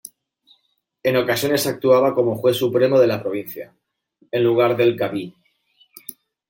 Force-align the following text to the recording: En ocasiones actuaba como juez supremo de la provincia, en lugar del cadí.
En 1.03 1.15
ocasiones 1.15 1.67
actuaba 1.67 2.15
como 2.15 2.35
juez 2.35 2.57
supremo 2.57 2.99
de 2.99 3.05
la 3.05 3.21
provincia, 3.21 3.71
en 4.31 4.43
lugar 4.43 4.75
del 4.75 4.95
cadí. 4.95 5.35